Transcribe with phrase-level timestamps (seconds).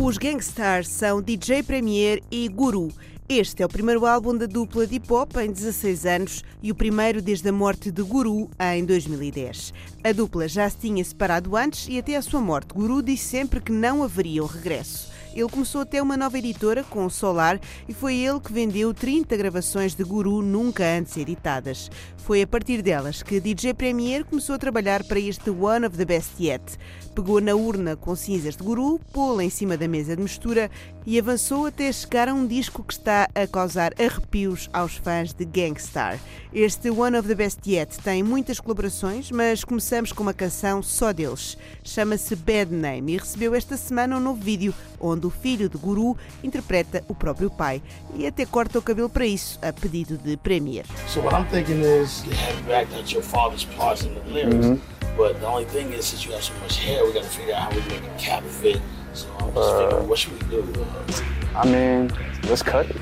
[0.00, 2.88] Os Gangstar são DJ Premier e Guru.
[3.28, 7.22] Este é o primeiro álbum da dupla de hip-hop em 16 anos e o primeiro
[7.22, 9.72] desde a morte de Guru em 2010.
[10.02, 13.60] A dupla já se tinha separado antes e até a sua morte, Guru disse sempre
[13.60, 15.09] que não haveria um regresso.
[15.34, 19.36] Ele começou até uma nova editora com o Solar e foi ele que vendeu 30
[19.36, 21.90] gravações de Guru nunca antes editadas.
[22.16, 26.04] Foi a partir delas que DJ Premier começou a trabalhar para este One of the
[26.04, 26.78] Best Yet.
[27.14, 30.70] Pegou na urna com cinzas de Guru, pô-la em cima da mesa de mistura
[31.04, 35.44] e avançou até chegar a um disco que está a causar arrepios aos fãs de
[35.44, 36.20] Gangstar.
[36.52, 41.12] Este One of the Best Yet tem muitas colaborações, mas começamos com uma canção só
[41.12, 41.56] deles.
[41.82, 46.16] Chama-se Bad Name e recebeu esta semana um novo vídeo onde o filho de Guru
[46.42, 47.82] interpreta o próprio pai
[48.14, 50.84] e até corta o cabelo para isso, a pedido de Premier.
[51.08, 54.80] So what I'm thinking is have back that your father's parts in the lyrics.
[55.16, 57.54] But the only thing is, since you have so much hair, we got to figure
[57.54, 58.80] out how we make a cap fit.
[59.12, 60.60] So I'm just figuring, what should we do?
[60.80, 62.10] Uh, I mean,
[62.48, 62.96] let's cut it.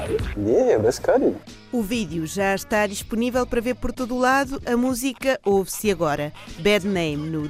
[0.00, 0.22] cut it?
[0.36, 1.36] Yeah, let's cut it.
[1.72, 4.60] O vídeo já está disponível para ver por todo o lado.
[4.66, 6.32] A música ouve-se agora.
[6.58, 7.48] Bad Name no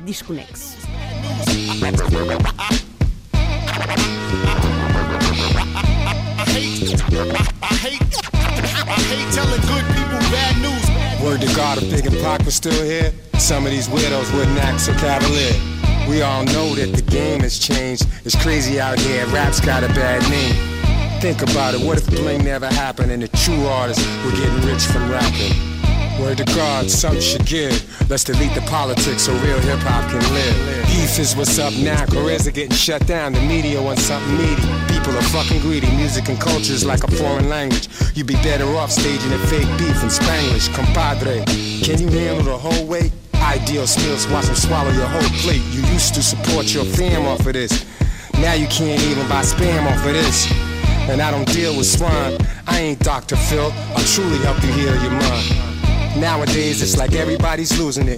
[3.80, 4.20] Desconexo.
[11.22, 14.58] Word to God, if Big and Pac was still here, some of these widows wouldn't
[14.58, 15.52] act so cavalier.
[16.08, 18.06] We all know that the game has changed.
[18.24, 19.26] It's crazy out here.
[19.26, 21.20] Rap's got a bad name.
[21.20, 21.80] Think about it.
[21.86, 25.79] What if bling never happened and the true artists were getting rich from rapping?
[26.20, 27.72] Word to God, something should give.
[28.10, 30.86] Let's delete the politics so real hip hop can live.
[30.86, 32.04] Beef is what's up now.
[32.06, 33.32] Careers are getting shut down.
[33.32, 34.62] The media wants something meaty.
[34.92, 35.90] People are fucking greedy.
[35.96, 37.88] Music and culture is like a foreign language.
[38.14, 40.68] You'd be better off staging a fake beef in Spanglish.
[40.74, 41.42] Compadre,
[41.82, 43.12] can you handle the whole weight?
[43.34, 45.62] Ideal skills, watch them swallow your whole plate.
[45.72, 47.86] You used to support your fam off of this.
[48.34, 50.52] Now you can't even buy spam off of this.
[51.08, 52.36] And I don't deal with swine.
[52.66, 53.36] I ain't Dr.
[53.36, 53.72] Phil.
[53.96, 55.79] I'll truly help you heal your mind.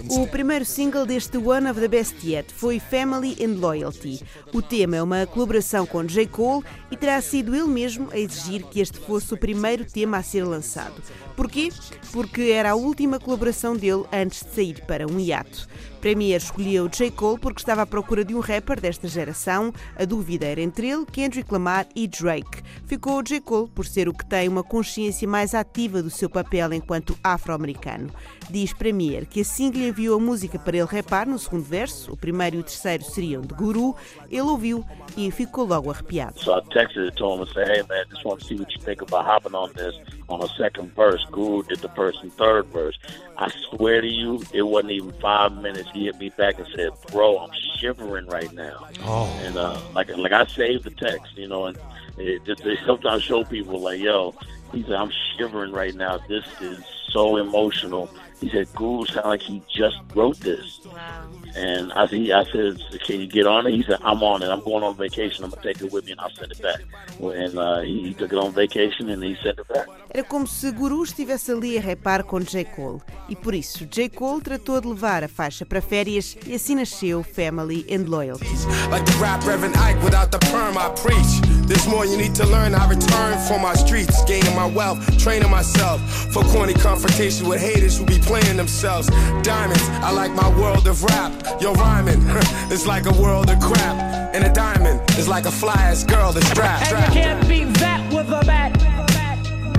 [0.09, 4.23] O primeiro single deste One of the Best Yet foi Family and Loyalty.
[4.53, 6.27] O tema é uma colaboração com J.
[6.27, 10.23] Cole e terá sido ele mesmo a exigir que este fosse o primeiro tema a
[10.23, 10.95] ser lançado.
[11.37, 11.69] Porquê?
[12.13, 15.69] Porque era a última colaboração dele antes de sair para um hiato.
[16.03, 17.13] Premier escolheu J.
[17.13, 19.73] Cole porque estava à procura de um rapper desta geração.
[19.97, 22.61] A dúvida era entre ele, Kendrick Lamar e Drake.
[22.87, 23.41] Ficou J.
[23.41, 28.11] Cole por ser o que tem uma consciência mais ativa do seu papel enquanto afro-americano.
[28.51, 32.13] Diz Premier que assim que lhe enviou a música para ele rapar no segundo verso,
[32.13, 33.95] o primeiro e o terceiro seriam de Guru,
[34.29, 34.85] ele ouviu
[35.17, 36.41] e ficou logo arrepiado.
[36.41, 38.83] So I texted to him and said, hey, man, just want to see what you
[38.83, 39.95] think about hopping on this
[40.29, 41.25] on the second verse.
[41.31, 42.99] Guru did the first and third verse.
[43.37, 45.89] I swear to you, it wasn't even five minutes.
[45.93, 48.89] He hit me back and said, bro, I'm shivering right now.
[49.03, 49.41] Oh.
[49.45, 51.79] And uh, like, like I saved the text, you know, and
[52.19, 54.35] it just it sometimes show people like, yo,
[54.73, 56.19] he said, I'm shivering right now.
[56.29, 58.11] This is so emotional.
[58.41, 60.81] He said, Guru sound like he just wrote this.
[60.85, 61.29] Wow.
[61.55, 63.73] And I, he, I said, can you get on it?
[63.73, 64.49] He said, I'm on it.
[64.49, 65.45] I'm going on vacation.
[65.45, 66.81] I'm going to take it with me and I'll send it back.
[67.21, 69.87] And uh, he, he took it on vacation and he sent it back.
[70.15, 72.67] Era como se Guru estivesse ali a rapar com J.
[72.67, 73.01] Cole.
[73.31, 74.11] E por isso, J.
[74.11, 78.45] Cole tratou de levar a faixa para férias e assim nasceu Family and Loyalty.
[78.91, 81.41] Like the rap Reverend Ike without the perm I preach.
[81.67, 82.75] There's more you need to learn.
[82.75, 87.97] I return for my streets, gaining my wealth, training myself for corny confrontation with haters
[87.97, 89.09] who be playing themselves.
[89.43, 91.33] Diamonds, I like my world of rap.
[91.59, 92.21] Yo, rhyming,
[92.71, 93.97] it's like a world of crap.
[94.35, 96.93] And a diamond is like a fly ass girl that's strapped.
[96.93, 98.92] And you can't beat that with a bat.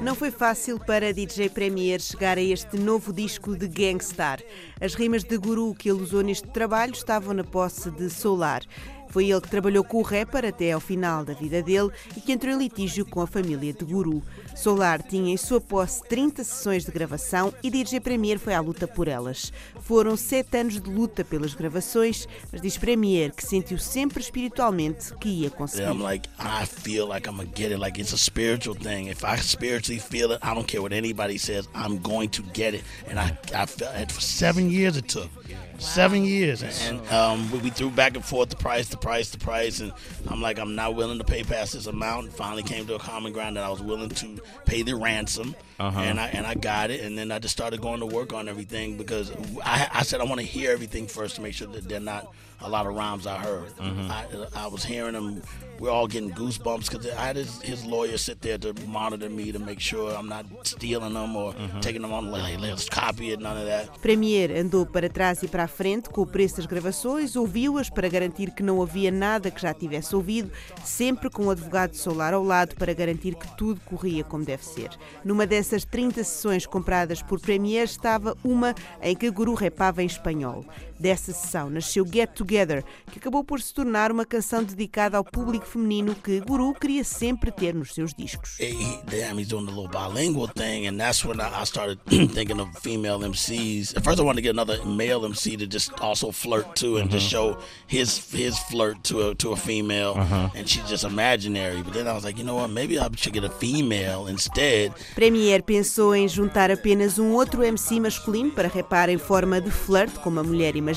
[0.00, 4.40] Não foi fácil para DJ Premier chegar a este novo disco de Gangstar.
[4.80, 8.62] As rimas de Guru que ele usou neste trabalho estavam na posse de Solar.
[9.08, 12.32] Foi ele que trabalhou com o rapper até ao final da vida dele e que
[12.32, 14.22] entrou em litígio com a família de Guru.
[14.54, 18.86] Solar tinha em sua posse 30 sessões de gravação e DJ Premier foi à luta
[18.86, 19.52] por elas.
[19.80, 25.28] Foram sete anos de luta pelas gravações, mas diz Premier que sentiu sempre espiritualmente que
[25.28, 25.88] ia conseguir.
[25.88, 27.80] I'm like, I feel like I'm gonna get it.
[27.80, 29.08] Like it's a spiritual thing.
[29.08, 31.68] If I spiritually feel it, I don't care what anybody says.
[31.74, 32.84] I'm going to get it.
[33.08, 34.96] And I, I felt for seven years.
[34.96, 35.30] It took.
[35.78, 39.38] Seven years, and um, we, we threw back and forth the price, the price, the
[39.38, 39.92] price, and
[40.28, 42.26] I'm like, I'm not willing to pay past this amount.
[42.26, 45.54] And finally, came to a common ground that I was willing to pay the ransom,
[45.78, 45.98] Uh-huh.
[46.00, 48.48] and I and I got it, and then I just started going to work on
[48.48, 49.32] everything because
[49.64, 52.32] I, I said I want to hear everything first to make sure that they're not
[52.60, 53.68] a lot of rhymes I heard.
[53.76, 54.10] Mm-hmm.
[54.10, 55.42] I, I was hearing them.
[55.80, 59.50] We're all getting goosebumps because I had his, his lawyer sit there to monitor me
[59.52, 61.80] to make sure I'm not stealing them or Mm-hmm.
[61.80, 62.30] taking them on.
[62.30, 63.40] Like, let's copy it.
[63.40, 63.88] None of that.
[64.00, 68.08] Premier andou para trás e para a frente com o preço das gravações, ouviu-as para
[68.08, 70.50] garantir que não havia nada que já tivesse ouvido,
[70.84, 74.90] sempre com o advogado Solar ao lado para garantir que tudo corria como deve ser.
[75.24, 80.64] Numa dessas 30 sessões compradas por Premier estava uma em que Guru repava em espanhol.
[81.04, 85.66] Dessa sessão nasceu Get Together, que acabou por se tornar uma canção dedicada ao público
[85.66, 88.58] feminino que Guru queria sempre ter nos seus discos.
[88.58, 91.98] He, he- damn, he's doing the little bilingual thing, and that's when I, started
[92.32, 93.94] thinking of female MCs.
[93.94, 97.10] At first, I wanted to get another male MC to just also flirt too, and
[97.10, 100.14] just show his his flirt to a to a female,
[100.56, 101.82] and she's just imaginary.
[101.82, 102.70] But then I was like, you know what?
[102.70, 104.94] Maybe I should get a female instead.
[105.14, 110.10] Premier pensou em juntar apenas um outro MC masculino para rapar em forma de flirt
[110.22, 110.93] com uma mulher imaginária,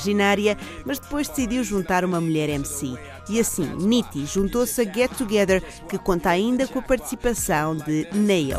[0.84, 2.96] mas depois decidiu juntar uma mulher MC.
[3.28, 8.58] E assim, Nitti juntou-se a Get Together, que conta ainda com a participação de Nail.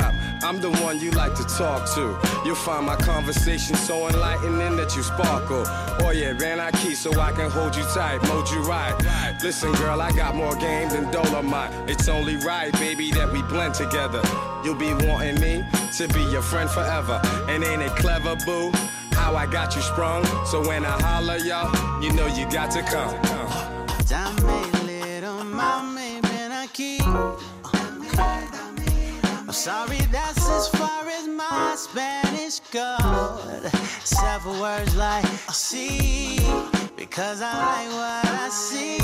[0.42, 2.18] I'm the one you like to talk to.
[2.44, 5.64] You'll find my conversation so enlightening that you sparkle.
[6.00, 8.94] Oh yeah, Van I key so I can hold you tight, mold you right.
[9.42, 11.72] Listen, girl, I got more game than Dolomite.
[11.90, 14.22] It's only right, baby, that we blend together.
[14.64, 15.64] You'll be wanting me
[15.98, 17.20] to be your friend forever.
[17.48, 18.72] And ain't it clever, boo?
[19.12, 20.24] How I got you sprung.
[20.46, 21.70] So when I holler, y'all,
[22.02, 23.14] you know you got to come.
[24.06, 24.36] Dame
[24.86, 26.20] little mommy.
[27.02, 27.36] I'm
[29.60, 33.70] sorry, that's as far as my Spanish goes.
[34.02, 36.38] Several words like see,
[36.96, 38.96] because I like what I see.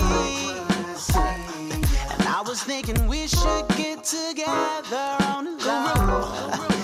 [2.12, 6.75] And I was thinking we should get together on the low.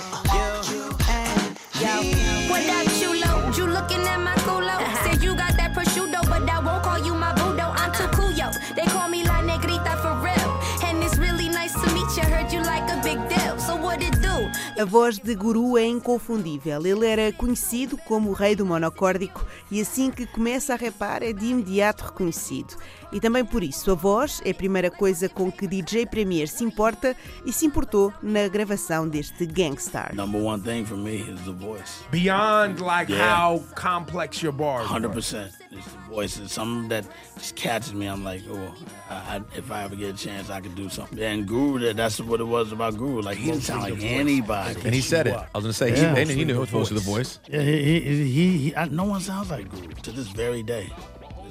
[14.79, 16.83] A voz de Guru é inconfundível.
[16.85, 21.31] Ele era conhecido como o rei do monocórdico e assim que começa a rapar é
[21.31, 22.75] de imediato reconhecido.
[23.11, 26.63] E também por isso, a voz é a primeira coisa com que DJ Premier se
[26.63, 27.15] importa
[27.45, 30.15] e se importou na gravação deste Gangstar.
[30.15, 32.03] Number one thing for me is the voice.
[32.09, 33.35] Beyond like Yeah.
[33.51, 34.87] how complex your bars.
[34.87, 35.62] Hundred were.
[35.75, 35.85] Percent.
[35.85, 36.37] It's the voice.
[36.39, 37.05] It's something that
[37.37, 38.07] just catches me.
[38.07, 38.73] I'm like, oh,
[39.09, 41.19] I, I, if I ever get a chance, I could do something.
[41.19, 43.21] And Guru, that that's what it was about Guru.
[43.21, 44.79] Like he didn't sound like anybody.
[44.85, 45.33] And he said it.
[45.35, 46.15] I was gonna say he, Yeah.
[46.15, 47.39] and he knew it was supposed to the voice.
[47.49, 50.89] Yeah, he, he, he, he I, no one sounds like Guru to this very day.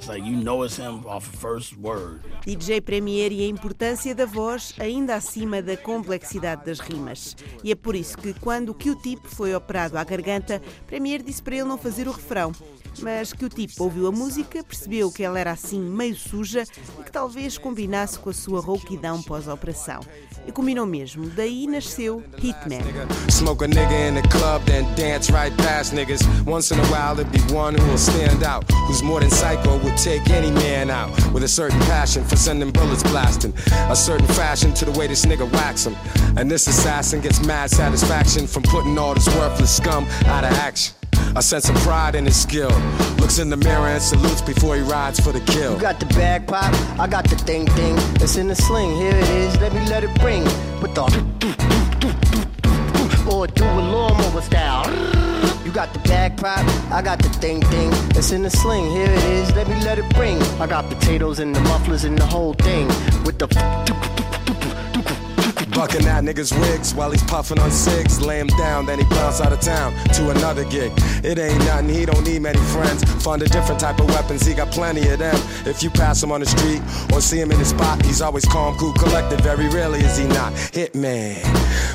[0.07, 2.21] Like you know it's him off the first word.
[2.45, 7.37] DJ Premier e a importância da voz ainda acima da complexidade das rimas.
[7.63, 11.55] E é por isso que quando o Q-Tip foi operado à garganta, Premier disse para
[11.55, 12.51] ele não fazer o refrão.
[13.01, 16.63] Mas Q-Tip ouviu a música, percebeu que ela era assim meio suja
[16.99, 20.01] e que talvez combinasse com a sua rouquidão pós-operação.
[20.45, 22.83] E combinou mesmo, daí nasceu Hitman.
[23.29, 26.21] Smoke a nigga in the club, then dance right past niggas.
[26.45, 29.77] Once in a while, it'd be one who will stand out, who's more than psycho,
[29.79, 31.09] would take any man out.
[31.31, 33.53] With a certain passion for sending bullets blasting,
[33.89, 35.95] a certain fashion to the way this nigga whacks him.
[36.37, 40.93] And this assassin gets mad satisfaction from putting all this worthless scum out of action.
[41.35, 42.69] A sense of pride in his skill.
[43.17, 45.73] Looks in the mirror and salutes before he rides for the kill.
[45.73, 47.95] You got the bag pop, I got the thing thing.
[48.21, 50.43] It's in the sling, here it is, let me let it ring.
[50.79, 51.01] With the
[53.31, 54.85] or do a lawnmower style.
[55.65, 56.59] You got the bag pop,
[56.91, 57.89] I got the thing thing.
[58.15, 60.39] It's in the sling, here it is, let me let it ring.
[60.61, 62.87] I got potatoes and the mufflers and the whole thing.
[63.25, 63.47] With the
[65.73, 68.21] Bucking niggas' wigs while he's puffing on cigs.
[68.21, 70.91] Lay him down, then he bounce out of town to another gig.
[71.23, 73.03] It ain't nothing, he don't need many friends.
[73.25, 75.35] A different type of weapons, he got plenty of them.
[75.65, 78.77] If you pass him on the street or see him in spot, he's always calm,
[78.77, 79.41] cool, collected.
[79.41, 80.53] Very rarely is he not.
[80.71, 81.41] Hitman.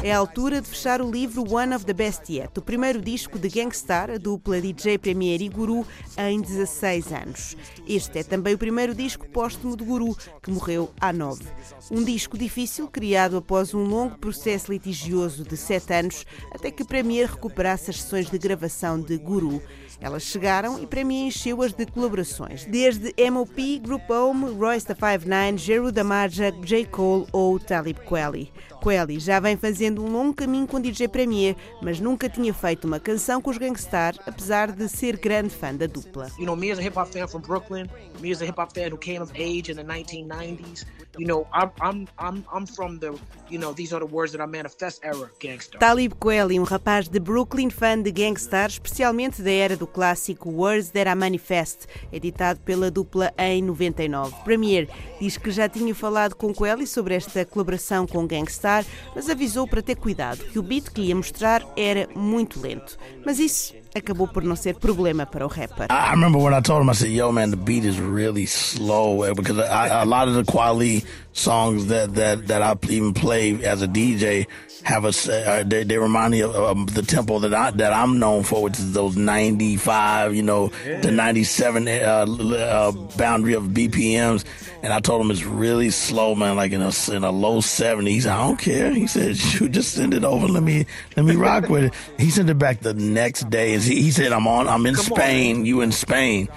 [0.02, 3.38] É a altura de fechar o livro One of the Best Yet, o primeiro disco
[3.38, 7.56] de Gangstar, a dupla DJ Premier e Guru, em 16 anos.
[7.86, 11.44] Este é também o primeiro disco póstumo de Guru, que morreu há nove.
[11.90, 17.30] Um disco difícil, criado após um longo processo litigioso de sete anos, até que Premier
[17.30, 19.62] recuperasse as sessões de gravação de Guru.
[20.00, 25.90] Elas chegaram e Premier encheu-as de colaborações, desde M.O.P., Group Home, Royce da 59, Jeru
[25.90, 26.84] Damaja, J.
[26.86, 28.52] Cole ou Talib Kweli.
[28.80, 33.00] Kweli já vem fazendo um longo caminho com DJ Premier, mas nunca tinha feito uma
[33.00, 36.30] canção com os Gangstar, apesar de ser grande fã da dupla.
[36.38, 37.86] You know, me as a hip hop fan from Brooklyn,
[38.20, 40.86] me as a hip hop fan who came of age in the 1990s,
[41.18, 43.18] you know, I'm I'm I'm I'm from the,
[43.50, 45.78] you know, these are the words that I manifest era gangster.
[45.78, 50.90] Talib Kweli, um rapaz de Brooklyn, fã de Gangstar, especialmente da era do clássico Words
[50.90, 54.34] That I Manifest, editado pela dupla em 99.
[54.44, 54.88] Premier
[55.20, 59.82] diz que já tinha falado com Kweli sobre esta colaboração com Gangstar, mas avisou para
[59.82, 62.96] ter cuidado, que o beat que lhe ia mostrar era muito lento.
[63.24, 65.88] Mas isso acabou por não ser problema para o rapper.
[65.90, 69.22] I remember when I told him, I said, "Yo, man, the beat is really slow
[69.22, 73.64] eh, because I, a lot of the Quali songs that that that I even play
[73.64, 74.46] as a DJ
[74.82, 78.18] have a uh, they, they remind me of, of the tempo that I that I'm
[78.18, 84.44] known for, which is those 95, you know, the 97 uh, uh, boundary of BPMs.
[84.80, 88.10] And I told him it's really slow, man, like in a in a low 70.
[88.10, 88.92] He said, I don't care.
[88.92, 90.46] He said, shoot, just send it over.
[90.46, 90.86] Let me
[91.16, 91.94] let me rock with it.
[92.18, 94.68] He sent it back the next day, and he, said, I'm on.
[94.68, 95.56] I'm in Come Spain.
[95.58, 95.66] on.
[95.66, 96.48] You in Spain?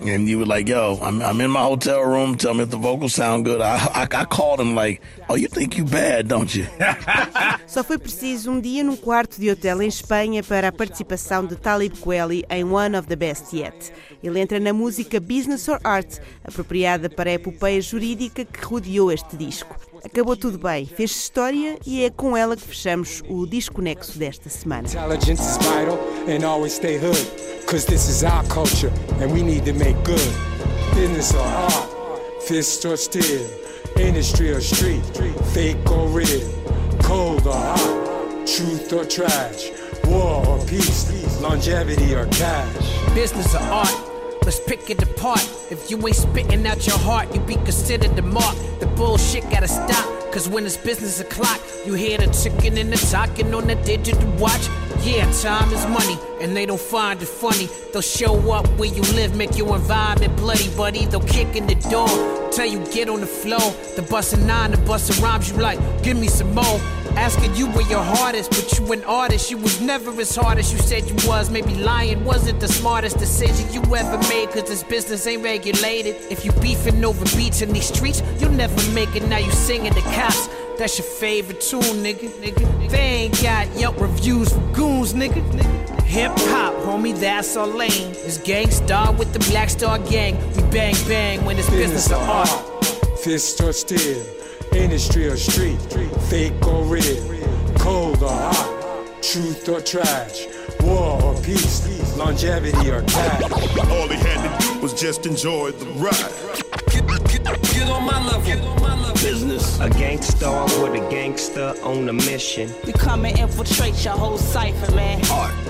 [0.00, 2.36] And you were like, yo, I'm, I'm in my hotel room.
[2.36, 3.60] Tell me if the vocals sound good.
[3.60, 6.66] I, I, I called him like, oh, you think you bad, don't you?
[7.66, 11.54] Só foi preciso um dia num quarto de hotel em Espanha para a participação de
[11.54, 13.92] Talib Kweli em One of the Best Yet.
[14.22, 19.36] Ele entra na música Business or Art, apropriada para a epopeia jurídica que rodeou este
[19.36, 19.76] disco.
[20.04, 24.48] Acabou tudo bem, fez história e é com ela que fechamos o Disco Nexo desta
[24.48, 24.88] semana.
[24.88, 27.16] Intelligence is vital and always stay hood.
[27.66, 28.90] Cause this is our culture
[29.20, 30.20] and we need to make good.
[30.94, 33.46] Business or art, fist or steel,
[33.98, 35.04] industry or street,
[35.52, 36.48] fake or real,
[37.02, 39.70] cold or hot, truth or trash,
[40.06, 43.14] war or peace, longevity or cash.
[43.14, 44.09] Business or art,
[44.50, 45.48] let's pick it apart.
[45.70, 48.56] If you ain't spitting out your heart, you be considered the mark.
[48.80, 50.06] The bullshit gotta stop.
[50.32, 54.28] Cause when it's business o'clock, you hear the ticking and the talking on the digital
[54.42, 54.66] watch.
[55.04, 57.68] Yeah, time is money, and they don't find it funny.
[57.92, 61.06] They'll show up where you live, make your environment bloody, buddy.
[61.06, 62.08] They'll kick in the door,
[62.50, 63.70] tell you get on the floor.
[63.94, 66.80] The bust a nine, the bust a rhymes, you like, give me some more.
[67.16, 69.50] Asking you where your heart is, but you an artist.
[69.50, 71.50] You was never as hard as you said you was.
[71.50, 76.16] Maybe lying wasn't the smartest decision you ever made, cause this business ain't regulated.
[76.30, 79.24] If you beefing over beats in these streets, you'll never make it.
[79.28, 80.48] Now you singing the cops.
[80.78, 82.30] That's your favorite tune, nigga.
[82.40, 82.90] nigga.
[82.90, 85.42] They ain't got Yelp reviews for goons, nigga.
[86.04, 88.14] Hip hop, homie, that's our lane.
[88.24, 90.38] It's Gangstar with the Black Star Gang.
[90.56, 92.48] We bang bang when it's business or art.
[93.18, 94.24] Fist or steel,
[94.74, 95.80] industry or street,
[96.28, 97.22] fake or real,
[97.78, 100.46] cold or hot, truth or trash,
[100.80, 103.42] war or peace, longevity or cash.
[103.90, 106.50] All he had to do was just enjoy the ride.
[107.74, 108.40] Get on my level.
[109.14, 109.78] Business.
[109.80, 110.50] A gangster
[110.82, 112.72] with a gangster on a mission.
[112.86, 115.22] We come and infiltrate your whole cipher, man.
[115.30, 115.69] Art.